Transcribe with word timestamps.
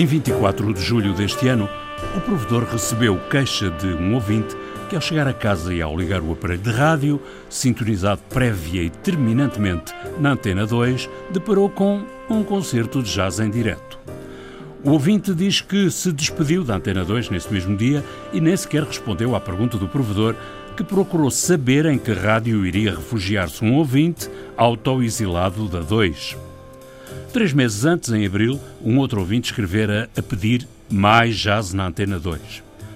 Em 0.00 0.06
24 0.06 0.72
de 0.72 0.80
julho 0.80 1.12
deste 1.12 1.46
ano, 1.46 1.68
o 2.16 2.20
provedor 2.22 2.64
recebeu 2.64 3.20
queixa 3.28 3.70
de 3.70 3.88
um 3.88 4.14
ouvinte 4.14 4.56
que, 4.88 4.96
ao 4.96 5.02
chegar 5.02 5.28
a 5.28 5.32
casa 5.34 5.74
e 5.74 5.82
ao 5.82 5.94
ligar 5.94 6.22
o 6.22 6.32
aparelho 6.32 6.62
de 6.62 6.70
rádio, 6.70 7.20
sintonizado 7.50 8.22
prévia 8.30 8.82
e 8.82 8.88
terminantemente 8.88 9.92
na 10.18 10.32
antena 10.32 10.64
2, 10.66 11.06
deparou 11.30 11.68
com 11.68 12.02
um 12.30 12.42
concerto 12.42 13.02
de 13.02 13.12
jazz 13.12 13.40
em 13.40 13.50
direto. 13.50 13.98
O 14.82 14.92
ouvinte 14.92 15.34
diz 15.34 15.60
que 15.60 15.90
se 15.90 16.10
despediu 16.10 16.64
da 16.64 16.76
Antena 16.76 17.04
2 17.04 17.28
nesse 17.28 17.52
mesmo 17.52 17.76
dia 17.76 18.02
e 18.32 18.40
nem 18.40 18.56
sequer 18.56 18.84
respondeu 18.84 19.36
à 19.36 19.40
pergunta 19.40 19.76
do 19.76 19.86
provedor, 19.86 20.34
que 20.78 20.82
procurou 20.82 21.30
saber 21.30 21.84
em 21.84 21.98
que 21.98 22.14
rádio 22.14 22.64
iria 22.64 22.92
refugiar-se 22.92 23.62
um 23.62 23.74
ouvinte 23.74 24.30
autoexilado 24.56 25.68
da 25.68 25.80
2. 25.80 26.49
Três 27.32 27.52
meses 27.52 27.84
antes, 27.84 28.10
em 28.10 28.26
abril, 28.26 28.58
um 28.82 28.98
outro 28.98 29.20
ouvinte 29.20 29.52
escrevera 29.52 30.10
a 30.16 30.22
pedir 30.22 30.66
mais 30.90 31.36
jazz 31.38 31.72
na 31.72 31.86
Antena 31.86 32.18
2. 32.18 32.40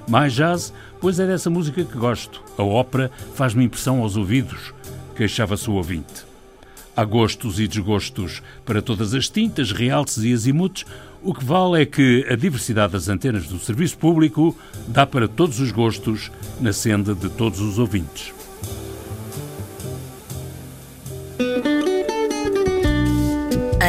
Mais 0.08 0.32
jazz, 0.32 0.72
pois 1.00 1.20
é 1.20 1.26
dessa 1.26 1.48
música 1.48 1.84
que 1.84 1.96
gosto. 1.96 2.42
A 2.58 2.62
ópera 2.64 3.12
faz-me 3.36 3.64
impressão 3.64 4.00
aos 4.00 4.16
ouvidos, 4.16 4.74
queixava-se 5.14 5.70
o 5.70 5.74
ouvinte. 5.74 6.24
Há 6.96 7.04
gostos 7.04 7.60
e 7.60 7.68
desgostos 7.68 8.42
para 8.64 8.82
todas 8.82 9.14
as 9.14 9.28
tintas, 9.28 9.70
realces 9.70 10.24
e 10.24 10.32
azimutes, 10.32 10.84
o 11.22 11.32
que 11.32 11.44
vale 11.44 11.82
é 11.82 11.86
que 11.86 12.26
a 12.28 12.34
diversidade 12.34 12.94
das 12.94 13.08
antenas 13.08 13.46
do 13.46 13.60
serviço 13.60 13.96
público 13.96 14.56
dá 14.88 15.06
para 15.06 15.28
todos 15.28 15.60
os 15.60 15.70
gostos 15.70 16.32
na 16.60 16.72
senda 16.72 17.14
de 17.14 17.28
todos 17.28 17.60
os 17.60 17.78
ouvintes. 17.78 18.34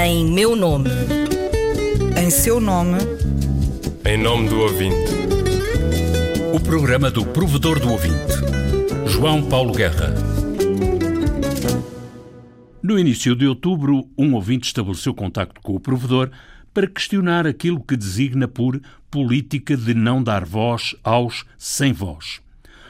Em 0.08 0.24
meu 0.24 0.56
nome. 0.56 0.92
Em 2.16 2.30
seu 2.30 2.60
nome. 2.62 3.00
Em 4.06 4.16
nome 4.16 4.50
do 4.50 4.60
ouvinte. 4.60 5.12
O 6.54 6.60
programa 6.60 7.10
do 7.10 7.26
provedor 7.26 7.80
do 7.80 7.90
ouvinte. 7.90 8.14
João 9.08 9.44
Paulo 9.50 9.74
Guerra. 9.74 10.14
No 12.84 13.00
início 13.00 13.36
de 13.36 13.48
outubro, 13.48 14.08
um 14.16 14.36
ouvinte 14.36 14.68
estabeleceu 14.68 15.12
contacto 15.12 15.60
com 15.60 15.74
o 15.74 15.80
provedor 15.80 16.30
para 16.72 16.86
questionar 16.86 17.48
aquilo 17.48 17.84
que 17.84 17.98
designa 17.98 18.48
por 18.48 18.80
política 19.10 19.76
de 19.76 19.96
não 19.96 20.22
dar 20.22 20.46
voz 20.46 20.96
aos 21.04 21.46
sem 21.58 21.92
voz, 21.92 22.42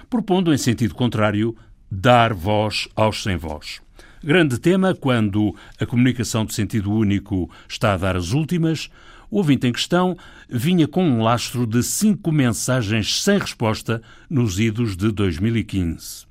propondo 0.09 0.53
em 0.53 0.57
sentido 0.57 0.93
contrário 0.93 1.55
dar 1.89 2.33
voz 2.33 2.89
aos 2.93 3.23
sem 3.23 3.37
voz. 3.37 3.84
Grande 4.25 4.57
tema 4.57 4.95
quando 4.95 5.55
a 5.79 5.85
comunicação 5.85 6.45
de 6.45 6.55
sentido 6.55 6.91
único 6.91 7.47
está 7.69 7.93
a 7.93 7.97
dar 7.97 8.15
as 8.15 8.31
últimas. 8.31 8.89
O 9.29 9.37
ouvinte 9.37 9.67
em 9.67 9.71
questão 9.71 10.17
vinha 10.49 10.87
com 10.87 11.07
um 11.07 11.21
lastro 11.21 11.67
de 11.67 11.83
cinco 11.83 12.31
mensagens 12.31 13.21
sem 13.21 13.37
resposta 13.37 14.01
nos 14.27 14.59
idos 14.59 14.97
de 14.97 15.11
2015. 15.11 16.25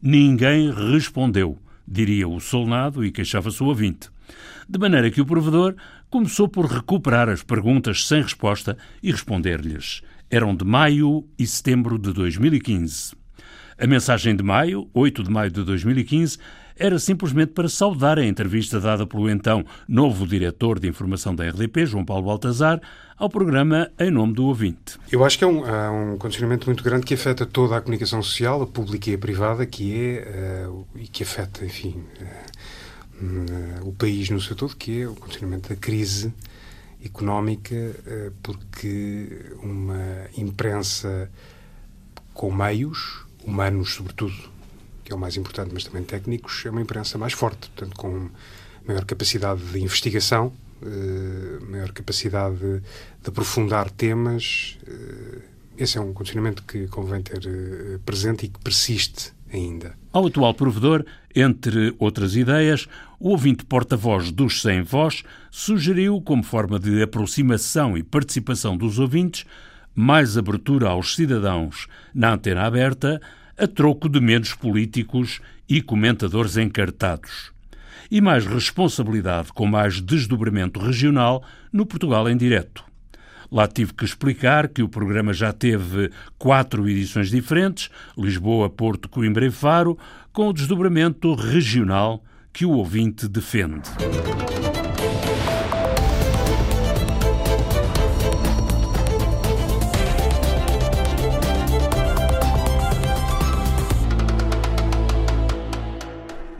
Ninguém 0.00 0.72
respondeu, 0.72 1.58
diria 1.84 2.28
o 2.28 2.38
solnado 2.38 3.04
e 3.04 3.10
queixava-se 3.10 3.60
o 3.60 3.66
ouvinte. 3.66 4.08
De 4.68 4.78
maneira 4.78 5.10
que 5.10 5.20
o 5.20 5.26
provedor 5.26 5.74
começou 6.08 6.46
por 6.46 6.66
recuperar 6.66 7.28
as 7.28 7.42
perguntas 7.42 8.06
sem 8.06 8.22
resposta 8.22 8.78
e 9.02 9.10
responder-lhes. 9.10 10.00
Eram 10.30 10.54
de 10.54 10.64
maio 10.64 11.26
e 11.36 11.44
setembro 11.44 11.98
de 11.98 12.12
2015. 12.12 13.20
A 13.76 13.86
mensagem 13.88 14.36
de 14.36 14.44
maio, 14.44 14.88
8 14.94 15.24
de 15.24 15.30
maio 15.30 15.50
de 15.50 15.64
2015, 15.64 16.38
era 16.78 16.98
simplesmente 16.98 17.52
para 17.52 17.68
saudar 17.68 18.18
a 18.18 18.24
entrevista 18.24 18.80
dada 18.80 19.06
pelo 19.06 19.28
então 19.28 19.64
novo 19.88 20.26
diretor 20.26 20.78
de 20.78 20.88
informação 20.88 21.34
da 21.34 21.48
RDP, 21.48 21.86
João 21.86 22.04
Paulo 22.04 22.26
Baltazar, 22.26 22.80
ao 23.16 23.28
programa 23.28 23.90
Em 23.98 24.10
Nome 24.10 24.32
do 24.32 24.44
Ouvinte. 24.46 24.98
Eu 25.10 25.24
acho 25.24 25.38
que 25.38 25.44
é 25.44 25.46
um, 25.46 25.66
é 25.66 25.90
um 25.90 26.18
condicionamento 26.18 26.66
muito 26.66 26.82
grande 26.82 27.06
que 27.06 27.14
afeta 27.14 27.46
toda 27.46 27.76
a 27.76 27.80
comunicação 27.80 28.22
social, 28.22 28.62
a 28.62 28.66
pública 28.66 29.10
e 29.10 29.14
a 29.14 29.18
privada, 29.18 29.64
que 29.64 30.18
é, 30.18 30.66
uh, 30.66 30.86
e 30.96 31.06
que 31.06 31.22
afeta, 31.22 31.64
enfim, 31.64 32.02
uh, 32.20 33.84
uh, 33.84 33.88
o 33.88 33.92
país 33.92 34.28
no 34.28 34.40
seu 34.40 34.56
todo, 34.56 34.76
que 34.76 35.02
é 35.02 35.08
o 35.08 35.14
continuamento 35.14 35.68
da 35.68 35.76
crise 35.76 36.34
económica, 37.04 37.74
porque 38.44 39.28
uma 39.60 39.98
imprensa 40.36 41.28
com 42.32 42.52
meios, 42.52 43.24
humanos 43.44 43.94
sobretudo, 43.94 44.51
que 45.04 45.12
é 45.12 45.14
o 45.14 45.18
mais 45.18 45.36
importante, 45.36 45.70
mas 45.72 45.84
também 45.84 46.02
técnicos, 46.02 46.64
é 46.66 46.70
uma 46.70 46.80
imprensa 46.80 47.18
mais 47.18 47.32
forte, 47.32 47.68
portanto, 47.70 47.96
com 47.96 48.30
maior 48.86 49.04
capacidade 49.04 49.60
de 49.60 49.80
investigação, 49.80 50.52
uh, 50.82 51.70
maior 51.70 51.92
capacidade 51.92 52.56
de, 52.56 52.80
de 52.80 53.28
aprofundar 53.28 53.90
temas. 53.90 54.78
esse 55.78 55.98
é 55.98 56.00
um 56.00 56.12
condicionamento 56.12 56.62
que 56.64 56.86
convém 56.88 57.22
ter 57.22 57.40
presente 58.04 58.46
e 58.46 58.48
que 58.48 58.58
persiste 58.58 59.32
ainda. 59.52 59.94
Ao 60.12 60.26
atual 60.26 60.54
provedor, 60.54 61.04
entre 61.34 61.94
outras 61.98 62.34
ideias, 62.36 62.88
o 63.18 63.30
ouvinte 63.30 63.64
porta-voz 63.64 64.30
dos 64.30 64.62
Sem 64.62 64.82
Voz 64.82 65.22
sugeriu, 65.50 66.20
como 66.20 66.42
forma 66.42 66.78
de 66.78 67.02
aproximação 67.02 67.96
e 67.96 68.02
participação 68.02 68.76
dos 68.76 68.98
ouvintes, 68.98 69.44
mais 69.94 70.38
abertura 70.38 70.88
aos 70.88 71.14
cidadãos 71.14 71.86
na 72.14 72.32
antena 72.34 72.62
aberta, 72.62 73.20
a 73.62 73.68
troco 73.68 74.08
de 74.08 74.20
menos 74.20 74.54
políticos 74.54 75.40
e 75.68 75.80
comentadores 75.80 76.56
encartados. 76.56 77.52
E 78.10 78.20
mais 78.20 78.44
responsabilidade 78.44 79.52
com 79.52 79.66
mais 79.66 80.00
desdobramento 80.00 80.80
regional 80.80 81.44
no 81.72 81.86
Portugal 81.86 82.28
em 82.28 82.36
direto. 82.36 82.84
Lá 83.52 83.68
tive 83.68 83.94
que 83.94 84.04
explicar 84.04 84.66
que 84.66 84.82
o 84.82 84.88
programa 84.88 85.32
já 85.32 85.52
teve 85.52 86.10
quatro 86.36 86.88
edições 86.88 87.30
diferentes, 87.30 87.88
Lisboa, 88.18 88.68
Porto, 88.68 89.08
Coimbra 89.08 89.46
e 89.46 89.50
Faro, 89.52 89.96
com 90.32 90.48
o 90.48 90.52
desdobramento 90.52 91.32
regional 91.32 92.24
que 92.52 92.66
o 92.66 92.70
ouvinte 92.70 93.28
defende. 93.28 93.88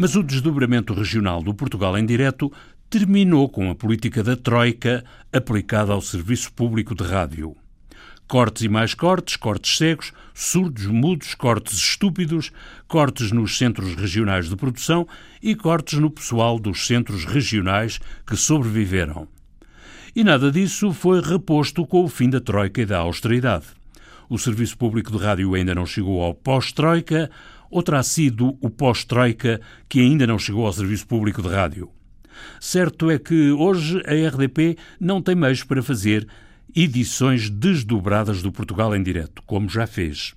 Mas 0.03 0.17
o 0.17 0.23
desdobramento 0.25 0.93
regional 0.93 1.41
do 1.45 1.55
Portugal 1.55 1.97
em 1.97 2.05
direto 2.05 2.53
terminou 2.91 3.49
com 3.49 3.71
a 3.71 3.75
política 3.77 4.21
da 4.21 4.35
Troika 4.35 5.05
aplicada 5.33 5.93
ao 5.93 6.01
serviço 6.01 6.53
público 6.53 6.93
de 6.93 7.05
rádio. 7.05 7.55
Cortes 8.27 8.65
e 8.65 8.69
mais 8.69 8.95
cortes, 8.95 9.37
cortes 9.37 9.77
cegos, 9.77 10.13
surdos, 10.35 10.87
mudos, 10.87 11.37
cortes 11.37 11.75
estúpidos, 11.75 12.51
cortes 12.89 13.31
nos 13.31 13.57
centros 13.57 13.95
regionais 13.95 14.49
de 14.49 14.57
produção 14.57 15.07
e 15.41 15.55
cortes 15.55 16.01
no 16.01 16.11
pessoal 16.11 16.59
dos 16.59 16.85
centros 16.85 17.25
regionais 17.25 18.01
que 18.27 18.35
sobreviveram. 18.35 19.29
E 20.17 20.25
nada 20.25 20.51
disso 20.51 20.93
foi 20.93 21.21
reposto 21.21 21.87
com 21.87 22.03
o 22.03 22.09
fim 22.09 22.29
da 22.29 22.41
Troika 22.41 22.83
e 22.83 22.87
da 22.87 22.99
austeridade. 22.99 23.67
O 24.29 24.37
Serviço 24.37 24.77
Público 24.77 25.13
de 25.13 25.19
Rádio 25.19 25.55
ainda 25.55 25.77
não 25.77 25.87
chegou 25.87 26.21
ao 26.23 26.35
pós-Troika, 26.35 27.31
ou 27.73 27.83
terá 27.83 28.03
sido 28.03 28.57
o 28.61 28.69
pós-Troika 28.69 29.61
que 29.89 29.99
ainda 29.99 30.27
não 30.27 30.39
chegou 30.39 30.67
ao 30.67 30.73
Serviço 30.73 31.07
Público 31.07 31.43
de 31.43 31.49
Rádio. 31.49 31.91
Certo 32.61 33.11
é 33.11 33.19
que 33.19 33.51
hoje 33.51 34.01
a 34.07 34.29
RDP 34.29 34.77
não 35.01 35.23
tem 35.23 35.35
meios 35.35 35.65
para 35.65 35.83
fazer 35.83 36.29
edições 36.75 37.49
desdobradas 37.49 38.43
do 38.43 38.53
Portugal 38.53 38.95
em 38.95 39.03
direto, 39.03 39.43
como 39.47 39.69
já 39.69 39.87
fez. 39.87 40.35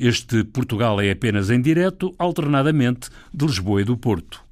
Este 0.00 0.44
Portugal 0.44 1.00
é 1.00 1.10
apenas 1.10 1.50
em 1.50 1.60
direto, 1.60 2.14
alternadamente 2.18 3.10
de 3.32 3.46
Lisboa 3.46 3.82
e 3.82 3.84
do 3.84 3.96
Porto. 3.96 4.42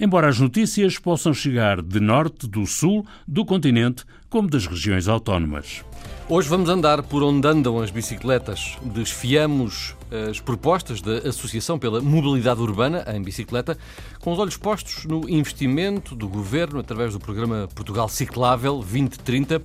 Embora 0.00 0.28
as 0.28 0.38
notícias 0.38 0.96
possam 0.96 1.34
chegar 1.34 1.82
de 1.82 1.98
norte, 1.98 2.46
do 2.46 2.64
sul, 2.66 3.04
do 3.26 3.44
continente, 3.44 4.04
como 4.30 4.48
das 4.48 4.64
regiões 4.64 5.08
autónomas. 5.08 5.84
Hoje 6.28 6.48
vamos 6.48 6.68
andar 6.68 7.02
por 7.02 7.24
onde 7.24 7.48
andam 7.48 7.80
as 7.80 7.90
bicicletas. 7.90 8.76
Desfiamos 8.80 9.96
as 10.30 10.38
propostas 10.38 11.02
da 11.02 11.28
Associação 11.28 11.80
pela 11.80 12.00
Mobilidade 12.00 12.60
Urbana 12.60 13.04
em 13.12 13.20
Bicicleta, 13.20 13.76
com 14.20 14.32
os 14.32 14.38
olhos 14.38 14.56
postos 14.56 15.04
no 15.04 15.28
investimento 15.28 16.14
do 16.14 16.28
governo 16.28 16.78
através 16.78 17.14
do 17.14 17.18
programa 17.18 17.68
Portugal 17.74 18.08
Ciclável 18.08 18.74
2030. 18.74 19.60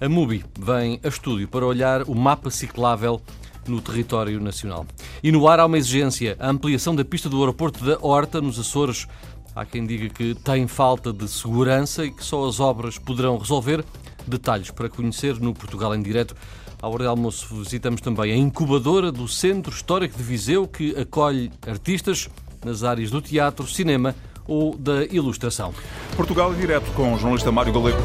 A 0.00 0.08
MUBI 0.08 0.44
vem 0.58 0.98
a 1.04 1.06
estúdio 1.06 1.46
para 1.46 1.64
olhar 1.64 2.02
o 2.08 2.14
mapa 2.14 2.50
ciclável 2.50 3.22
no 3.68 3.80
território 3.80 4.40
nacional. 4.40 4.86
E 5.22 5.30
no 5.30 5.46
ar 5.48 5.60
há 5.60 5.66
uma 5.66 5.78
exigência, 5.78 6.36
a 6.38 6.48
ampliação 6.48 6.94
da 6.94 7.04
pista 7.04 7.28
do 7.28 7.38
aeroporto 7.40 7.84
da 7.84 7.98
Horta, 8.00 8.40
nos 8.40 8.58
Açores. 8.58 9.06
Há 9.56 9.64
quem 9.64 9.86
diga 9.86 10.10
que 10.10 10.34
tem 10.34 10.66
falta 10.66 11.10
de 11.14 11.26
segurança 11.26 12.04
e 12.04 12.10
que 12.10 12.22
só 12.22 12.46
as 12.46 12.60
obras 12.60 12.98
poderão 12.98 13.38
resolver. 13.38 13.82
Detalhes 14.26 14.70
para 14.70 14.86
conhecer 14.86 15.40
no 15.40 15.54
Portugal 15.54 15.94
em 15.94 16.02
Direto. 16.02 16.36
À 16.82 16.86
hora 16.86 17.04
de 17.04 17.08
almoço 17.08 17.56
visitamos 17.56 18.02
também 18.02 18.32
a 18.32 18.36
incubadora 18.36 19.10
do 19.10 19.26
Centro 19.26 19.72
Histórico 19.72 20.14
de 20.14 20.22
Viseu, 20.22 20.68
que 20.68 20.94
acolhe 20.94 21.50
artistas 21.66 22.28
nas 22.62 22.84
áreas 22.84 23.10
do 23.10 23.22
teatro, 23.22 23.66
cinema 23.66 24.14
ou 24.46 24.76
da 24.76 25.06
ilustração. 25.06 25.72
Portugal 26.16 26.52
em 26.52 26.58
direto 26.58 26.92
com 26.92 27.14
o 27.14 27.18
jornalista 27.18 27.50
Mário 27.50 27.72
Galego. 27.72 28.02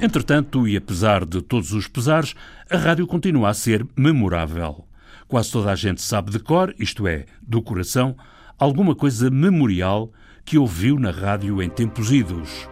Entretanto, 0.00 0.66
e 0.66 0.74
apesar 0.74 1.26
de 1.26 1.42
todos 1.42 1.70
os 1.72 1.86
pesares, 1.86 2.34
a 2.70 2.78
rádio 2.78 3.06
continua 3.06 3.50
a 3.50 3.54
ser 3.54 3.86
memorável. 3.94 4.86
Quase 5.28 5.50
toda 5.50 5.70
a 5.70 5.74
gente 5.74 6.00
sabe 6.00 6.30
de 6.30 6.38
cor, 6.38 6.74
isto 6.78 7.06
é, 7.06 7.26
do 7.42 7.60
coração, 7.60 8.16
alguma 8.58 8.94
coisa 8.94 9.30
memorial 9.30 10.10
que 10.44 10.58
ouviu 10.58 10.98
na 10.98 11.10
rádio 11.10 11.62
em 11.62 11.68
tempos 11.68 12.12
idos. 12.12 12.68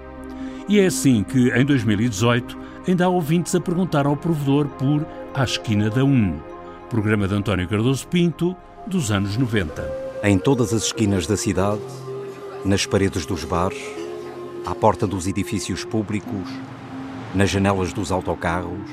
E 0.68 0.78
é 0.78 0.86
assim 0.86 1.22
que, 1.22 1.50
em 1.50 1.64
2018, 1.64 2.58
ainda 2.86 3.06
há 3.06 3.08
ouvintes 3.08 3.54
a 3.54 3.60
perguntar 3.60 4.06
ao 4.06 4.16
provedor 4.16 4.68
por 4.68 5.06
À 5.34 5.44
Esquina 5.44 5.90
da 5.90 6.04
Um, 6.04 6.38
programa 6.88 7.26
de 7.26 7.34
António 7.34 7.68
Cardoso 7.68 8.06
Pinto, 8.06 8.54
dos 8.86 9.10
anos 9.10 9.36
90. 9.36 10.02
Em 10.22 10.38
todas 10.38 10.72
as 10.72 10.84
esquinas 10.84 11.26
da 11.26 11.36
cidade, 11.36 11.80
nas 12.64 12.86
paredes 12.86 13.26
dos 13.26 13.44
bares, 13.44 13.82
à 14.64 14.74
porta 14.74 15.06
dos 15.06 15.26
edifícios 15.26 15.84
públicos, 15.84 16.48
nas 17.34 17.50
janelas 17.50 17.92
dos 17.92 18.12
autocarros, 18.12 18.90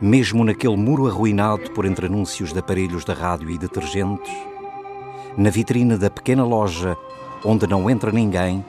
mesmo 0.00 0.44
naquele 0.44 0.76
muro 0.76 1.06
arruinado 1.06 1.70
por 1.72 1.84
entre 1.84 2.06
anúncios 2.06 2.52
de 2.52 2.58
aparelhos 2.60 3.04
da 3.04 3.14
rádio 3.14 3.50
e 3.50 3.58
detergentes, 3.58 4.30
na 5.36 5.50
vitrine 5.50 5.98
da 5.98 6.08
pequena 6.08 6.44
loja 6.44 6.96
onde 7.44 7.66
não 7.66 7.90
entra 7.90 8.10
ninguém, 8.10 8.64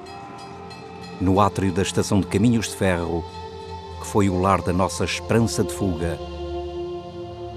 no 1.19 1.39
átrio 1.39 1.71
da 1.71 1.81
estação 1.81 2.19
de 2.19 2.27
caminhos 2.27 2.69
de 2.69 2.75
ferro, 2.75 3.23
que 3.99 4.07
foi 4.07 4.29
o 4.29 4.39
lar 4.39 4.61
da 4.61 4.73
nossa 4.73 5.05
esperança 5.05 5.63
de 5.63 5.73
fuga, 5.73 6.19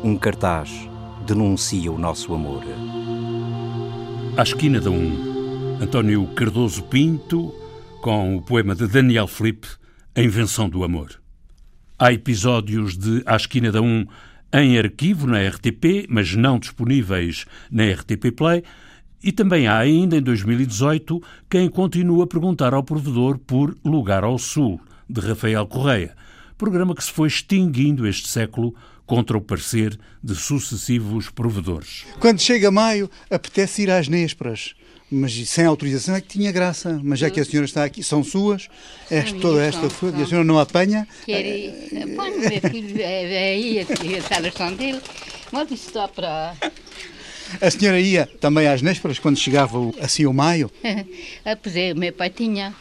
um 0.02 0.16
cartaz 0.16 0.88
denuncia 1.26 1.92
o 1.92 1.98
nosso 1.98 2.32
amor. 2.32 2.64
À 4.36 4.42
esquina 4.42 4.80
da 4.80 4.90
um, 4.90 5.78
António 5.80 6.26
Cardoso 6.28 6.82
Pinto, 6.84 7.54
com 8.00 8.36
o 8.36 8.42
poema 8.42 8.74
de 8.74 8.86
Daniel 8.86 9.26
Felipe, 9.26 9.68
A 10.14 10.22
Invenção 10.22 10.68
do 10.68 10.84
Amor. 10.84 11.20
Há 11.98 12.12
episódios 12.12 12.96
de 12.96 13.22
À 13.26 13.36
esquina 13.36 13.70
da 13.70 13.82
um 13.82 14.06
em 14.52 14.78
arquivo 14.78 15.26
na 15.26 15.46
RTP, 15.46 16.06
mas 16.08 16.34
não 16.34 16.58
disponíveis 16.58 17.44
na 17.70 17.84
RTP 17.84 18.32
Play, 18.34 18.64
e 19.22 19.32
também 19.32 19.66
há 19.66 19.78
ainda 19.78 20.16
em 20.16 20.22
2018 20.22 21.22
quem 21.48 21.68
continua 21.68 22.24
a 22.24 22.26
perguntar 22.26 22.74
ao 22.74 22.82
provedor 22.82 23.38
por 23.38 23.76
Lugar 23.84 24.24
ao 24.24 24.38
Sul, 24.38 24.80
de 25.08 25.20
Rafael 25.20 25.66
Correia, 25.66 26.16
programa 26.56 26.94
que 26.94 27.04
se 27.04 27.10
foi 27.10 27.28
extinguindo 27.28 28.06
este 28.06 28.28
século 28.28 28.74
contra 29.06 29.36
o 29.36 29.40
parecer 29.40 29.98
de 30.22 30.34
sucessivos 30.34 31.28
provedores. 31.28 32.04
Quando 32.20 32.40
chega 32.40 32.70
maio, 32.70 33.10
apetece 33.28 33.82
ir 33.82 33.90
às 33.90 34.06
nésperas. 34.06 34.74
Mas 35.10 35.32
sem 35.48 35.64
autorização 35.64 36.14
é 36.14 36.20
que 36.20 36.28
tinha 36.28 36.52
graça. 36.52 37.00
Mas 37.02 37.18
já 37.18 37.28
que 37.28 37.40
a 37.40 37.44
senhora 37.44 37.64
está 37.64 37.82
aqui, 37.82 38.00
são 38.00 38.22
suas, 38.22 38.68
esta, 39.10 39.36
toda 39.40 39.60
esta 39.60 39.90
foi, 39.90 40.12
e 40.16 40.22
a 40.22 40.26
senhora 40.26 40.44
não 40.44 40.60
apanha. 40.60 41.08
Quer 41.26 41.42
Põe 42.14 42.30
meu 42.38 42.70
filho 42.70 43.02
é 43.02 43.50
aí, 43.50 43.86
elas 44.30 44.54
são 44.54 44.72
dele. 44.72 45.00
Mas 45.50 45.68
isso 45.72 45.88
está 45.88 46.06
para. 46.06 46.54
A 47.60 47.70
senhora 47.70 48.00
ia 48.00 48.28
também 48.40 48.66
às 48.68 48.82
nésperas 48.82 49.18
quando 49.18 49.36
chegava 49.38 49.78
assim 50.00 50.26
o 50.26 50.32
maio? 50.32 50.70
Ah, 51.44 51.56
pois 51.56 51.74
é, 51.76 51.92
o 51.92 51.96
meu 51.96 52.12
pai 52.12 52.30
tinha. 52.30 52.74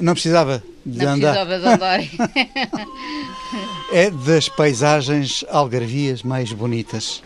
Não 0.00 0.12
precisava 0.12 0.62
de 0.84 0.98
Não 1.04 1.12
andar. 1.14 1.46
precisava 1.46 1.58
de 1.58 1.66
andar. 1.74 2.00
É 3.92 4.10
das 4.10 4.48
paisagens 4.48 5.44
algarvias 5.48 6.22
mais 6.22 6.52
bonitas. 6.52 7.22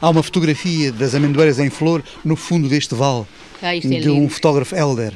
Há 0.00 0.08
uma 0.08 0.22
fotografia 0.22 0.90
das 0.90 1.14
amendoeiras 1.14 1.58
em 1.58 1.68
flor 1.68 2.02
no 2.24 2.34
fundo 2.36 2.68
deste 2.68 2.94
vale, 2.94 3.26
Ah, 3.60 3.76
é 3.76 3.80
de 3.80 3.86
um 4.10 4.14
lindo. 4.20 4.28
fotógrafo 4.30 4.74
Elder. 4.74 5.12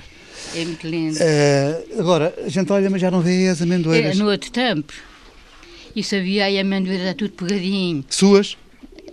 É 0.55 0.65
muito 0.65 0.87
lindo. 0.87 1.17
Eh, 1.21 1.85
agora, 1.99 2.35
a 2.45 2.49
gente 2.49 2.71
olha, 2.71 2.89
mas 2.91 3.01
já 3.01 3.11
não 3.11 3.21
vê 3.21 3.49
as 3.49 3.61
É, 3.61 3.65
amendoeiras. 3.65 4.19
no 4.19 4.29
outro 4.31 4.51
tempo, 4.53 4.93
isso 5.97 6.15
havia 6.15 6.45
aí 6.45 6.59
amendoeira, 6.61 7.03
era 7.05 7.15
tudo 7.15 7.33
pegadinho. 7.33 8.05
Suas? 8.11 8.57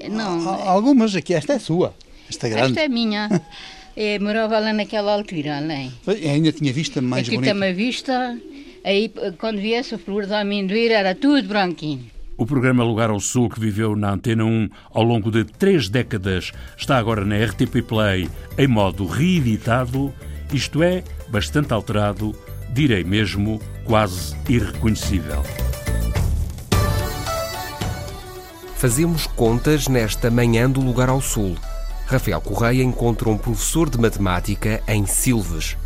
Não, 0.09 0.50
Há 0.50 0.69
Algumas 0.69 1.15
aqui. 1.15 1.33
Esta 1.33 1.53
é 1.53 1.59
sua. 1.59 1.94
Esta 2.30 2.48
é 2.48 2.50
grande. 2.50 2.68
esta 2.69 2.81
é 2.81 2.88
minha. 2.88 3.42
É, 3.95 4.18
morava 4.19 4.57
lá 4.57 4.71
naquela 4.71 5.13
altura, 5.13 5.57
além. 5.57 5.92
Ainda 6.07 6.51
tinha 6.53 6.71
vista 6.71 7.01
mais 7.01 7.27
Aqui 7.27 7.36
bonita. 7.36 7.53
tem 7.53 7.62
uma 7.62 7.74
vista, 7.74 8.38
aí 8.86 9.12
quando 9.38 9.59
viesse 9.59 9.94
a 9.95 9.98
flor 9.98 10.25
da 10.25 10.39
amendoeira 10.39 10.94
era 10.94 11.13
tudo 11.13 11.45
branquinho. 11.48 12.06
O 12.38 12.45
programa 12.45 12.86
Lugar 12.86 13.09
ao 13.09 13.19
Sul, 13.19 13.50
que 13.50 13.59
viveu 13.59 13.94
na 13.95 14.12
Antena 14.13 14.45
1 14.45 14.69
ao 14.94 15.03
longo 15.03 15.30
de 15.30 15.44
três 15.44 15.89
décadas, 15.89 16.54
está 16.77 16.97
agora 16.97 17.25
na 17.25 17.36
RTP 17.44 17.81
Play 17.86 18.30
em 18.57 18.68
modo 18.68 19.06
reeditado, 19.06 20.12
isto 20.54 20.81
é, 20.81 21.04
bastante 21.27 21.74
alterado, 21.74 22.33
direi 22.74 23.04
mesmo, 23.04 23.62
quase 23.83 24.36
irreconhecível. 24.50 25.44
Fazemos 28.81 29.28
contas 29.28 29.88
nesta 29.88 30.31
manhã 30.31 30.68
do 30.68 30.81
Lugar 30.81 31.07
ao 31.07 31.22
Sul. 31.22 31.56
Rafael 32.07 32.42
Correia 32.42 32.81
encontra 32.81 33.30
um 33.30 33.38
professor 33.38 33.88
de 33.88 33.95
matemática 34.00 34.81
em 34.88 35.06
Silves. 35.06 35.78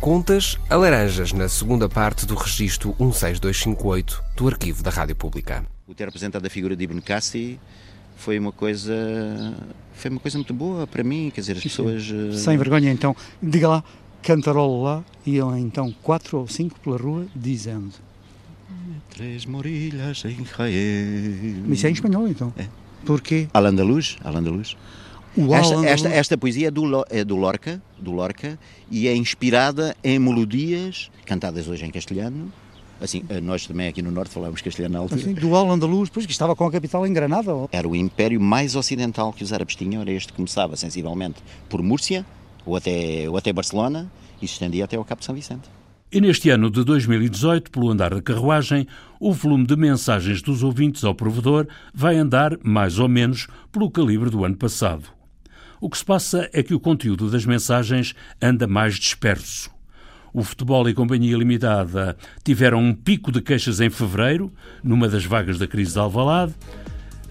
Contas 0.00 0.56
a 0.70 0.76
laranjas 0.76 1.32
na 1.32 1.48
segunda 1.48 1.88
parte 1.88 2.24
do 2.24 2.36
registro 2.36 2.94
16258 2.96 4.22
do 4.36 4.46
arquivo 4.46 4.84
da 4.84 4.90
Rádio 4.92 5.16
Pública. 5.16 5.66
O 5.84 5.94
ter 5.94 6.06
apresentado 6.06 6.46
a 6.46 6.48
figura 6.48 6.76
de 6.76 6.84
Ibn 6.84 7.00
Cassi 7.00 7.58
foi 8.14 8.38
uma 8.38 8.52
coisa 8.52 8.94
foi 9.92 10.12
uma 10.12 10.20
coisa 10.20 10.38
muito 10.38 10.54
boa 10.54 10.86
para 10.86 11.02
mim, 11.02 11.32
quer 11.34 11.40
dizer, 11.40 11.56
as 11.56 11.62
pessoas 11.64 12.08
eh, 12.08 12.36
Sem 12.36 12.56
vergonha, 12.56 12.92
então. 12.92 13.16
Diga 13.42 13.66
lá, 13.66 13.84
cantarolo 14.22 14.80
lá, 14.80 15.04
iam 15.26 15.58
então 15.58 15.92
quatro 16.04 16.38
ou 16.38 16.46
cinco 16.46 16.78
pela 16.78 16.98
rua 16.98 17.26
dizendo. 17.34 17.94
Três 19.10 19.46
morilhas 19.46 20.24
em 20.24 20.44
Jaén. 20.44 21.72
Isso 21.72 21.86
é 21.86 21.90
em 21.90 21.92
espanhol, 21.92 22.28
então. 22.28 22.52
É. 22.56 22.66
Porquê? 23.04 23.48
Al 23.52 23.66
andaluz, 23.66 24.16
al 24.24 24.36
andaluz. 24.36 24.76
Esta, 25.36 25.86
esta, 25.86 26.08
esta 26.08 26.38
poesia 26.38 26.68
é 26.68 26.70
do, 26.70 27.04
é 27.10 27.24
do 27.24 27.34
Lorca, 27.34 27.82
do 27.98 28.12
Lorca, 28.12 28.58
e 28.90 29.08
é 29.08 29.16
inspirada 29.16 29.96
em 30.02 30.18
melodias 30.18 31.10
cantadas 31.26 31.66
hoje 31.66 31.84
em 31.84 31.90
castelhano. 31.90 32.52
Assim, 33.00 33.24
eh, 33.28 33.40
nós 33.40 33.66
também 33.66 33.88
aqui 33.88 34.00
no 34.00 34.12
Norte 34.12 34.32
falávamos 34.32 34.62
castelhano 34.62 34.94
na 34.94 35.00
altura. 35.00 35.20
Assim, 35.20 35.34
do 35.34 35.54
Al 35.56 35.70
Andaluz, 35.70 36.08
pois 36.08 36.24
que 36.24 36.30
estava 36.30 36.54
com 36.54 36.64
a 36.64 36.70
capital 36.70 37.04
em 37.04 37.12
Granada. 37.12 37.50
Era 37.72 37.88
o 37.88 37.96
império 37.96 38.40
mais 38.40 38.76
ocidental 38.76 39.32
que 39.32 39.42
os 39.42 39.52
árabes 39.52 39.74
tinham, 39.74 40.00
era 40.02 40.12
este 40.12 40.32
que 40.32 40.36
começava 40.36 40.76
sensivelmente 40.76 41.42
por 41.68 41.82
Múrcia, 41.82 42.24
ou 42.64 42.76
até, 42.76 43.28
ou 43.28 43.36
até 43.36 43.52
Barcelona, 43.52 44.10
e 44.40 44.46
se 44.46 44.54
estendia 44.54 44.84
até 44.84 44.96
ao 44.96 45.04
Cabo 45.04 45.18
de 45.18 45.26
São 45.26 45.34
Vicente. 45.34 45.68
E 46.14 46.20
neste 46.20 46.48
ano 46.48 46.70
de 46.70 46.84
2018, 46.84 47.72
pelo 47.72 47.90
andar 47.90 48.14
da 48.14 48.22
carruagem, 48.22 48.86
o 49.18 49.32
volume 49.32 49.66
de 49.66 49.74
mensagens 49.74 50.40
dos 50.40 50.62
ouvintes 50.62 51.02
ao 51.02 51.12
provedor 51.12 51.66
vai 51.92 52.16
andar, 52.16 52.56
mais 52.62 53.00
ou 53.00 53.08
menos, 53.08 53.48
pelo 53.72 53.90
calibre 53.90 54.30
do 54.30 54.44
ano 54.44 54.54
passado. 54.54 55.08
O 55.80 55.90
que 55.90 55.98
se 55.98 56.04
passa 56.04 56.48
é 56.52 56.62
que 56.62 56.72
o 56.72 56.78
conteúdo 56.78 57.28
das 57.28 57.44
mensagens 57.44 58.14
anda 58.40 58.68
mais 58.68 58.94
disperso. 58.94 59.72
O 60.32 60.44
Futebol 60.44 60.88
e 60.88 60.94
Companhia 60.94 61.36
Limitada 61.36 62.16
tiveram 62.44 62.78
um 62.78 62.94
pico 62.94 63.32
de 63.32 63.42
queixas 63.42 63.80
em 63.80 63.90
fevereiro, 63.90 64.52
numa 64.84 65.08
das 65.08 65.24
vagas 65.24 65.58
da 65.58 65.66
crise 65.66 65.94
de 65.94 65.98
Alvalade. 65.98 66.54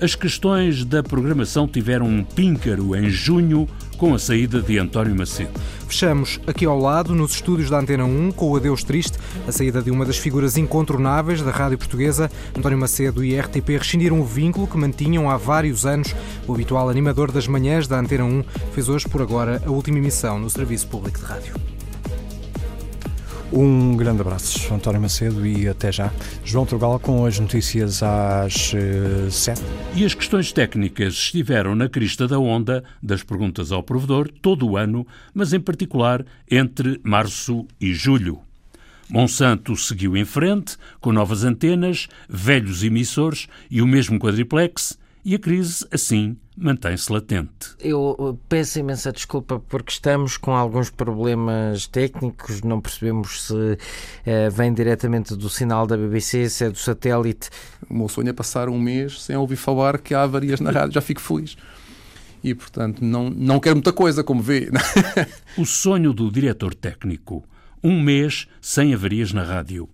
As 0.03 0.15
questões 0.15 0.83
da 0.83 1.01
programação 1.01 1.65
tiveram 1.65 2.05
um 2.05 2.25
píncaro 2.25 2.93
em 2.93 3.09
junho, 3.09 3.65
com 3.97 4.13
a 4.13 4.19
saída 4.19 4.61
de 4.61 4.77
António 4.77 5.15
Macedo. 5.15 5.57
Fechamos 5.87 6.41
aqui 6.45 6.65
ao 6.65 6.77
lado, 6.77 7.15
nos 7.15 7.35
estúdios 7.35 7.69
da 7.69 7.79
Antena 7.79 8.03
1, 8.03 8.33
com 8.33 8.51
o 8.51 8.57
adeus 8.57 8.83
triste, 8.83 9.17
a 9.47 9.51
saída 9.53 9.81
de 9.81 9.89
uma 9.89 10.05
das 10.05 10.17
figuras 10.17 10.57
incontornáveis 10.57 11.41
da 11.41 11.51
rádio 11.51 11.77
portuguesa. 11.77 12.29
António 12.53 12.77
Macedo 12.77 13.23
e 13.23 13.39
RTP 13.39 13.77
rescindiram 13.77 14.19
o 14.19 14.25
vínculo 14.25 14.67
que 14.67 14.77
mantinham 14.77 15.29
há 15.29 15.37
vários 15.37 15.85
anos. 15.85 16.13
O 16.45 16.53
habitual 16.53 16.89
animador 16.89 17.31
das 17.31 17.47
manhãs 17.47 17.87
da 17.87 17.97
Antena 17.97 18.25
1 18.25 18.43
fez 18.73 18.89
hoje, 18.89 19.07
por 19.07 19.21
agora, 19.21 19.63
a 19.65 19.71
última 19.71 19.99
emissão 19.99 20.37
no 20.37 20.49
Serviço 20.49 20.85
Público 20.87 21.19
de 21.19 21.23
Rádio. 21.23 21.55
Um 23.55 23.95
grande 23.95 24.21
abraço, 24.21 24.73
António 24.73 24.99
Macedo, 24.99 25.45
e 25.45 25.67
até 25.67 25.91
já. 25.91 26.11
João 26.43 26.65
Trugal 26.65 26.99
com 26.99 27.23
as 27.23 27.37
notícias 27.37 28.01
às 28.01 28.73
eh, 28.73 29.29
sete. 29.29 29.61
E 29.95 30.03
as 30.03 30.15
questões 30.15 30.51
técnicas 30.51 31.13
estiveram 31.13 31.75
na 31.75 31.87
crista 31.87 32.27
da 32.27 32.39
onda 32.39 32.83
das 33.01 33.21
perguntas 33.21 33.71
ao 33.71 33.83
provedor 33.83 34.27
todo 34.41 34.67
o 34.67 34.75
ano, 34.75 35.05
mas 35.35 35.53
em 35.53 35.59
particular 35.59 36.25
entre 36.49 36.99
março 37.03 37.67
e 37.79 37.93
julho. 37.93 38.39
Monsanto 39.07 39.75
seguiu 39.75 40.17
em 40.17 40.25
frente, 40.25 40.75
com 40.99 41.11
novas 41.11 41.43
antenas, 41.43 42.07
velhos 42.27 42.83
emissores 42.83 43.47
e 43.69 43.83
o 43.83 43.87
mesmo 43.87 44.17
quadriplex, 44.17 44.97
e 45.25 45.35
a 45.35 45.39
crise, 45.39 45.87
assim, 45.91 46.35
mantém-se 46.57 47.11
latente. 47.11 47.75
Eu 47.79 48.37
peço 48.49 48.79
imensa 48.79 49.11
desculpa 49.11 49.59
porque 49.69 49.91
estamos 49.91 50.35
com 50.35 50.51
alguns 50.51 50.89
problemas 50.89 51.87
técnicos, 51.87 52.61
não 52.61 52.81
percebemos 52.81 53.43
se 53.43 53.77
eh, 54.25 54.49
vem 54.49 54.73
diretamente 54.73 55.35
do 55.35 55.49
sinal 55.49 55.87
da 55.87 55.95
BBC, 55.95 56.49
se 56.49 56.65
é 56.65 56.69
do 56.69 56.77
satélite. 56.77 57.49
O 57.89 57.93
meu 57.93 58.09
sonho 58.09 58.29
é 58.29 58.33
passar 58.33 58.67
um 58.67 58.79
mês 58.79 59.21
sem 59.21 59.35
ouvir 59.37 59.55
falar 59.55 59.97
que 59.99 60.13
há 60.13 60.23
avarias 60.23 60.59
na 60.59 60.71
rádio, 60.71 60.93
já 60.93 61.01
fico 61.01 61.21
feliz. 61.21 61.55
E, 62.43 62.53
portanto, 62.53 63.03
não, 63.03 63.29
não 63.29 63.59
quero 63.59 63.77
muita 63.77 63.93
coisa, 63.93 64.23
como 64.23 64.41
vê. 64.41 64.69
O 65.57 65.65
sonho 65.65 66.11
do 66.11 66.29
diretor 66.29 66.73
técnico. 66.75 67.43
Um 67.81 68.01
mês 68.01 68.47
sem 68.59 68.93
avarias 68.93 69.31
na 69.31 69.43
rádio. 69.43 69.87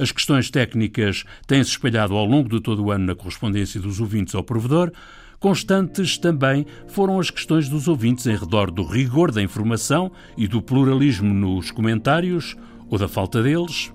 As 0.00 0.10
questões 0.10 0.50
técnicas 0.50 1.24
têm-se 1.46 1.72
espalhado 1.72 2.16
ao 2.16 2.24
longo 2.24 2.48
de 2.48 2.58
todo 2.58 2.82
o 2.82 2.90
ano 2.90 3.04
na 3.04 3.14
correspondência 3.14 3.78
dos 3.78 4.00
ouvintes 4.00 4.34
ao 4.34 4.42
provedor. 4.42 4.90
Constantes 5.38 6.16
também 6.16 6.64
foram 6.88 7.20
as 7.20 7.28
questões 7.28 7.68
dos 7.68 7.86
ouvintes 7.86 8.26
em 8.26 8.34
redor 8.34 8.70
do 8.70 8.82
rigor 8.82 9.30
da 9.30 9.42
informação 9.42 10.10
e 10.38 10.48
do 10.48 10.62
pluralismo 10.62 11.34
nos 11.34 11.70
comentários, 11.70 12.56
ou 12.88 12.96
da 12.96 13.08
falta 13.08 13.42
deles. 13.42 13.92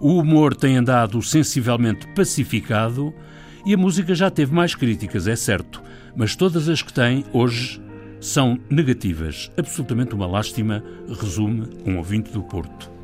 O 0.00 0.18
humor 0.18 0.52
tem 0.52 0.78
andado 0.78 1.22
sensivelmente 1.22 2.08
pacificado 2.08 3.14
e 3.64 3.72
a 3.72 3.76
música 3.76 4.16
já 4.16 4.28
teve 4.28 4.52
mais 4.52 4.74
críticas, 4.74 5.28
é 5.28 5.36
certo, 5.36 5.80
mas 6.16 6.34
todas 6.34 6.68
as 6.68 6.82
que 6.82 6.92
tem 6.92 7.24
hoje 7.32 7.80
são 8.20 8.58
negativas. 8.68 9.48
Absolutamente 9.56 10.12
uma 10.12 10.26
lástima, 10.26 10.82
resume 11.08 11.68
um 11.86 11.98
ouvinte 11.98 12.32
do 12.32 12.42
Porto. 12.42 12.95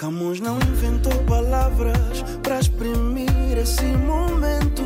Camus 0.00 0.40
não 0.40 0.56
inventou 0.56 1.12
palavras 1.24 2.22
para 2.42 2.58
exprimir 2.58 3.58
esse 3.58 3.84
momento. 3.84 4.82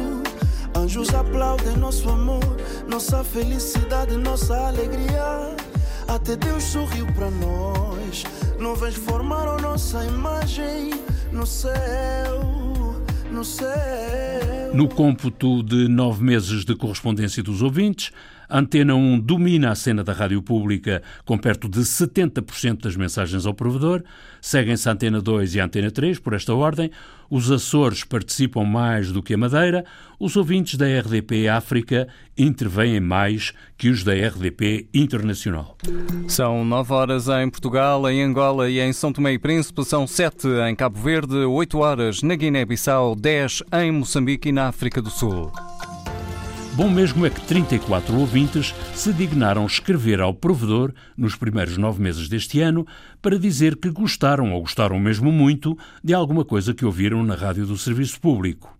Anjos 0.77 1.15
aplaudem 1.15 1.77
nosso 1.77 2.09
amor, 2.09 2.57
nossa 2.89 3.23
felicidade, 3.23 4.17
nossa 4.17 4.57
alegria. 4.67 5.55
Até 6.09 6.35
Deus 6.35 6.65
sorriu 6.65 7.07
para 7.13 7.31
nós. 7.31 8.25
Nuvens 8.59 8.97
formaram 8.97 9.57
nossa 9.59 10.05
imagem 10.05 10.91
no 11.31 11.47
céu, 11.47 13.01
no 13.31 13.45
céu. 13.45 14.75
No 14.75 14.89
cômputo 14.89 15.63
de 15.63 15.87
nove 15.87 16.25
meses 16.25 16.65
de 16.65 16.75
correspondência 16.75 17.41
dos 17.41 17.63
ouvintes, 17.63 18.11
Antena 18.57 18.95
1 18.95 19.19
domina 19.19 19.73
a 19.73 19.75
cena 19.75 20.05
da 20.05 20.13
rádio 20.13 20.41
pública 20.41 21.03
com 21.25 21.37
perto 21.37 21.69
de 21.69 21.81
70% 21.81 22.83
das 22.83 22.95
mensagens 22.95 23.47
ao 23.47 23.53
provedor. 23.53 24.05
Seguem-se 24.41 24.89
Antena 24.89 25.21
2 25.21 25.57
e 25.57 25.61
Antena 25.61 25.91
3 25.91 26.21
por 26.21 26.35
esta 26.35 26.55
ordem. 26.55 26.89
Os 27.29 27.51
Açores 27.51 28.05
participam 28.05 28.63
mais 28.63 29.11
do 29.11 29.25
que 29.25 29.35
a 29.35 29.37
Madeira. 29.37 29.85
Os 30.21 30.37
ouvintes 30.37 30.77
da 30.77 30.87
RDP 30.87 31.49
África 31.49 32.07
intervêm 32.39 33.01
mais 33.01 33.53
que 33.77 33.89
os 33.89 34.05
da 34.05 34.13
RDP 34.13 34.87
Internacional. 34.95 35.77
São 36.29 36.65
9 36.65 36.93
horas 36.93 37.27
em 37.27 37.51
Portugal, 37.51 38.09
em 38.09 38.23
Angola 38.23 38.71
e 38.71 38.79
em 38.79 38.93
São 38.93 39.13
Tomé 39.13 39.33
e 39.33 39.39
Príncipe. 39.39 39.85
São 39.85 40.07
7 40.07 40.47
em 40.71 40.77
Cabo 40.77 41.01
Verde, 41.01 41.35
8 41.35 41.77
horas 41.77 42.23
na 42.23 42.37
Guiné-Bissau, 42.37 43.17
10 43.17 43.65
em 43.83 43.91
Moçambique 43.91 44.51
e 44.51 44.53
na 44.53 44.69
África 44.69 45.03
do 45.03 45.11
Sul. 45.11 45.51
Bom 46.77 46.91
mesmo 46.91 47.25
é 47.25 47.31
que 47.31 47.41
34 47.43 48.19
ouvintes 48.19 48.75
se 48.97 49.13
dignaram 49.13 49.65
escrever 49.65 50.21
ao 50.21 50.35
provedor 50.35 50.93
nos 51.17 51.37
primeiros 51.37 51.77
nove 51.77 52.03
meses 52.03 52.29
deste 52.29 52.61
ano 52.61 52.85
para 53.23 53.39
dizer 53.39 53.77
que 53.77 53.89
gostaram 53.89 54.53
ou 54.53 54.61
gostaram 54.61 54.99
mesmo 54.99 55.31
muito 55.31 55.79
de 56.03 56.13
alguma 56.13 56.45
coisa 56.45 56.75
que 56.75 56.85
ouviram 56.85 57.23
na 57.23 57.37
rádio 57.37 57.65
do 57.65 57.79
Serviço 57.79 58.21
Público. 58.21 58.77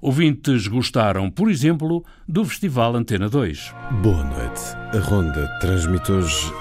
Ouvintes 0.00 0.68
gostaram, 0.68 1.28
por 1.28 1.50
exemplo, 1.50 2.04
do 2.28 2.44
Festival 2.44 2.94
Antena 2.94 3.28
2. 3.28 3.74
Boa 4.00 4.22
noite. 4.22 4.60
A 4.96 5.00
Ronda 5.00 5.48
transmite 5.60 6.12
hoje 6.12 6.52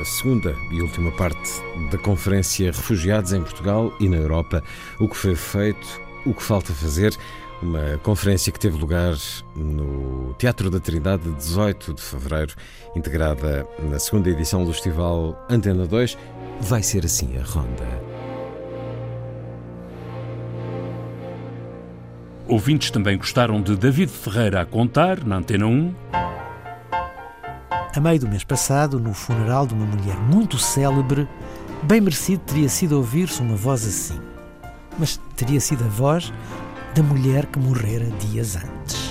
a 0.00 0.04
segunda 0.06 0.54
e 0.72 0.80
última 0.80 1.10
parte 1.18 1.50
da 1.90 1.98
Conferência 1.98 2.72
Refugiados 2.72 3.34
em 3.34 3.42
Portugal 3.42 3.92
e 4.00 4.08
na 4.08 4.16
Europa. 4.16 4.62
O 4.98 5.06
que 5.06 5.16
foi 5.18 5.36
feito, 5.36 6.00
o 6.24 6.32
que 6.32 6.42
falta 6.42 6.72
fazer 6.72 7.14
uma 7.62 7.98
conferência 8.02 8.52
que 8.52 8.58
teve 8.58 8.78
lugar 8.78 9.14
no 9.56 10.34
Teatro 10.34 10.70
da 10.70 10.78
Trindade, 10.78 11.30
18 11.30 11.94
de 11.94 12.02
fevereiro, 12.02 12.54
integrada 12.94 13.66
na 13.78 13.98
segunda 13.98 14.30
edição 14.30 14.64
do 14.64 14.72
Festival 14.72 15.36
Antena 15.50 15.86
2. 15.86 16.16
Vai 16.60 16.82
ser 16.82 17.04
assim 17.04 17.36
a 17.36 17.42
ronda. 17.42 17.86
Ouvintes 22.46 22.90
também 22.90 23.18
gostaram 23.18 23.60
de 23.60 23.76
David 23.76 24.10
Ferreira 24.10 24.62
a 24.62 24.64
contar, 24.64 25.24
na 25.24 25.36
Antena 25.36 25.66
1. 25.66 25.94
A 27.94 28.00
meio 28.00 28.20
do 28.20 28.28
mês 28.28 28.44
passado, 28.44 28.98
no 28.98 29.12
funeral 29.12 29.66
de 29.66 29.74
uma 29.74 29.84
mulher 29.84 30.16
muito 30.16 30.56
célebre, 30.56 31.28
bem 31.82 32.00
merecido 32.00 32.42
teria 32.46 32.68
sido 32.68 32.96
ouvir-se 32.96 33.42
uma 33.42 33.56
voz 33.56 33.84
assim. 33.86 34.18
Mas 34.98 35.20
teria 35.36 35.60
sido 35.60 35.84
a 35.84 35.88
voz 35.88 36.32
da 36.94 37.02
mulher 37.02 37.46
que 37.46 37.58
morrera 37.58 38.06
dias 38.18 38.56
antes. 38.56 39.07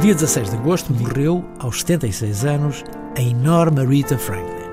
Dia 0.00 0.14
16 0.14 0.50
de 0.50 0.56
agosto 0.56 0.94
morreu, 0.94 1.44
aos 1.58 1.80
76 1.80 2.46
anos, 2.46 2.82
a 3.18 3.20
enorme 3.20 3.84
Rita 3.84 4.16
Franklin. 4.16 4.70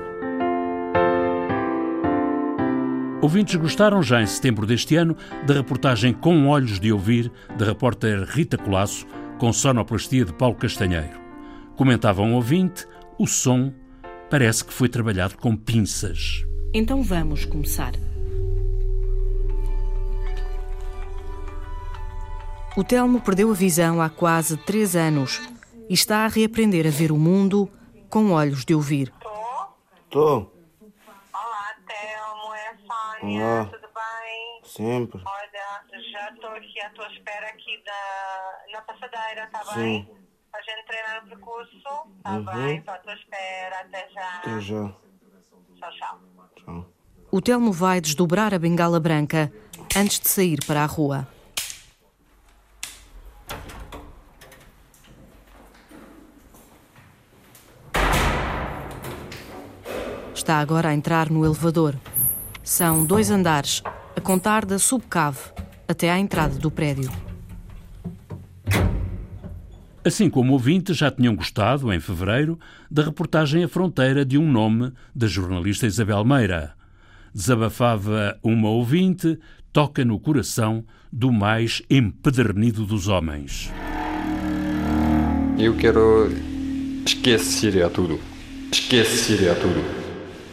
Ouvintes 3.20 3.56
gostaram 3.56 4.02
já 4.02 4.22
em 4.22 4.26
setembro 4.26 4.64
deste 4.64 4.96
ano 4.96 5.14
da 5.46 5.52
reportagem 5.52 6.14
Com 6.14 6.48
Olhos 6.48 6.80
de 6.80 6.90
Ouvir 6.90 7.30
da 7.58 7.66
repórter 7.66 8.24
Rita 8.24 8.56
Colasso 8.56 9.06
com 9.38 9.52
sonoplastia 9.52 10.24
de 10.24 10.32
Paulo 10.32 10.54
Castanheiro. 10.54 11.20
Comentava 11.76 12.22
um 12.22 12.34
ouvinte, 12.34 12.86
o 13.18 13.26
som 13.26 13.70
parece 14.30 14.64
que 14.64 14.72
foi 14.72 14.88
trabalhado 14.88 15.36
com 15.36 15.54
pinças. 15.54 16.46
Então 16.72 17.02
vamos 17.02 17.44
começar. 17.44 17.92
O 22.78 22.84
Telmo 22.84 23.20
perdeu 23.20 23.50
a 23.50 23.54
visão 23.54 24.00
há 24.00 24.08
quase 24.08 24.56
três 24.56 24.94
anos 24.94 25.40
e 25.88 25.94
está 25.94 26.24
a 26.24 26.28
reaprender 26.28 26.86
a 26.86 26.90
ver 26.90 27.10
o 27.10 27.16
mundo 27.16 27.68
com 28.08 28.30
olhos 28.30 28.64
de 28.64 28.72
ouvir. 28.74 29.12
Estou. 30.04 30.52
Olá, 31.34 31.74
Telmo, 31.88 32.54
é 32.54 32.68
a 32.68 32.76
Sónia. 33.18 33.44
Olá. 33.44 33.64
Tudo 33.64 33.88
bem? 33.94 34.60
Sempre. 34.62 35.20
Olha, 35.24 36.02
já 36.12 36.30
estou 36.30 36.50
aqui 36.50 36.80
à 36.80 36.90
tua 36.90 37.08
espera 37.08 37.46
aqui 37.48 37.82
da, 37.84 38.72
na 38.72 38.80
passadeira, 38.82 39.44
está 39.44 39.64
Sim. 39.64 39.80
bem? 39.80 40.16
A 40.54 40.62
gente 40.62 40.86
treina 40.86 41.20
no 41.20 41.28
percurso, 41.30 41.76
está 41.76 42.32
Uhum. 42.32 42.44
bem? 42.44 42.76
Estou 42.78 42.94
à 42.94 42.98
tua 42.98 43.14
espera, 43.14 43.80
até 43.80 44.08
já. 44.14 44.36
Até 44.36 44.60
já. 44.60 44.94
Tchau, 45.80 45.90
tchau. 45.98 46.20
Tchau. 46.56 46.86
O 47.30 47.40
Telmo 47.42 47.72
vai 47.72 48.00
desdobrar 48.00 48.54
a 48.54 48.58
bengala 48.58 49.00
branca 49.00 49.52
antes 49.96 50.20
de 50.20 50.28
sair 50.28 50.60
para 50.64 50.82
a 50.84 50.86
rua. 50.86 51.26
Está 60.48 60.60
agora 60.60 60.88
a 60.88 60.94
entrar 60.94 61.28
no 61.28 61.44
elevador. 61.44 61.94
São 62.64 63.04
dois 63.04 63.30
andares, 63.30 63.82
a 64.16 64.20
contar 64.22 64.64
da 64.64 64.78
subcave 64.78 65.40
até 65.86 66.10
à 66.10 66.18
entrada 66.18 66.54
do 66.54 66.70
prédio. 66.70 67.10
Assim 70.02 70.30
como 70.30 70.54
ouvintes 70.54 70.96
já 70.96 71.10
tinham 71.10 71.36
gostado, 71.36 71.92
em 71.92 72.00
fevereiro, 72.00 72.58
da 72.90 73.02
reportagem 73.02 73.62
A 73.62 73.68
Fronteira 73.68 74.24
de 74.24 74.38
um 74.38 74.50
Nome, 74.50 74.90
da 75.14 75.26
jornalista 75.26 75.86
Isabel 75.86 76.24
Meira. 76.24 76.72
Desabafava 77.34 78.38
uma 78.42 78.70
ouvinte, 78.70 79.38
toca 79.70 80.02
no 80.02 80.18
coração 80.18 80.82
do 81.12 81.30
mais 81.30 81.82
empedernido 81.90 82.86
dos 82.86 83.06
homens. 83.06 83.70
Eu 85.58 85.76
quero 85.76 86.32
esquecer 87.04 87.84
a 87.84 87.90
tudo. 87.90 88.18
Esquecer 88.72 89.50
a 89.50 89.54
tudo. 89.54 89.97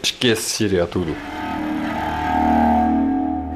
Esquecer 0.06 0.80
a 0.80 0.86
tudo. 0.86 1.16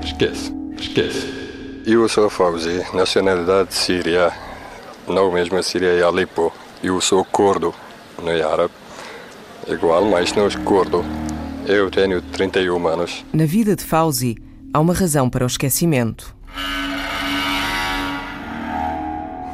Esquece, 0.02 0.52
esquece. 0.76 1.82
Eu 1.86 2.08
sou 2.08 2.28
Fauzi, 2.28 2.84
nacionalidade 2.92 3.72
síria. 3.72 4.32
Não 5.06 5.30
mesmo 5.30 5.58
a 5.58 5.62
Síria 5.62 5.92
e 5.92 6.02
Alepo. 6.02 6.52
Eu 6.82 7.00
sou 7.00 7.24
curdo, 7.24 7.72
não 8.20 8.32
é 8.32 8.42
árabe. 8.42 8.74
Igual, 9.68 10.04
mas 10.06 10.32
não 10.32 10.50
sou 10.50 10.60
curdo. 10.62 11.04
Eu 11.68 11.88
tenho 11.88 12.20
31 12.20 12.88
anos. 12.88 13.24
Na 13.32 13.46
vida 13.46 13.76
de 13.76 13.84
Fauzi, 13.84 14.36
há 14.74 14.80
uma 14.80 14.92
razão 14.92 15.30
para 15.30 15.44
o 15.44 15.46
esquecimento. 15.46 16.34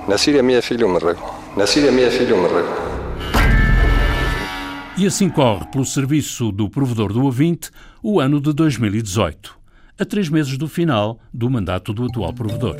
Na 0.09 0.17
Síria, 0.17 0.43
minha 0.43 0.63
filha 0.63 0.89
morreu. 0.89 1.19
Na 1.55 1.67
Síria, 1.67 1.93
minha 1.93 2.11
filha 2.11 2.35
morreu. 2.35 2.86
E 4.99 5.07
assim 5.07 5.29
corre 5.29 5.67
pelo 5.67 5.85
serviço 5.85 6.51
do 6.51 6.71
provedor 6.71 7.13
do 7.13 7.23
ouvinte 7.23 7.71
o 8.03 8.19
ano 8.19 8.41
de 8.41 8.51
2018, 8.55 9.55
a 9.99 10.05
três 10.07 10.31
meses 10.31 10.57
do 10.57 10.67
final 10.67 11.21
do 11.35 11.51
mandato 11.51 11.93
do 11.93 12.07
atual 12.07 12.33
provedor. 12.33 12.77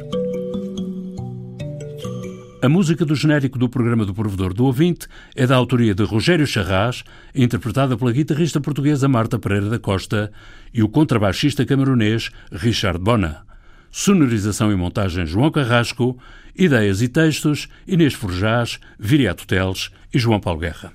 A 2.63 2.71
música 2.71 3.05
do 3.05 3.15
genérico 3.15 3.59
do 3.59 3.69
programa 3.69 4.07
do 4.07 4.15
Provedor 4.15 4.55
do 4.55 4.65
Ouvinte 4.65 5.07
é 5.37 5.47
da 5.47 5.55
autoria 5.55 5.95
de 5.95 6.05
Rogério 6.05 6.47
Charras, 6.47 7.05
interpretada 7.35 7.99
pela 7.99 8.11
guitarrista 8.11 8.63
portuguesa 8.63 9.07
Marta 9.07 9.39
Pereira 9.39 9.69
da 9.69 9.79
Costa 9.79 10.33
e 10.73 10.83
o 10.83 10.89
contrabaixista 10.89 11.67
camaronês 11.67 12.31
Richard 12.51 12.99
Bona. 12.99 13.43
Sonorização 13.91 14.73
e 14.73 14.75
montagem 14.75 15.27
João 15.27 15.51
Carrasco, 15.51 16.19
ideias 16.57 17.03
e 17.03 17.09
textos 17.09 17.69
Inês 17.87 18.15
Forjás, 18.15 18.81
Viriato 18.99 19.47
Teles 19.47 19.91
e 20.13 20.19
João 20.19 20.41
Paulo 20.41 20.61
Guerra. 20.61 20.95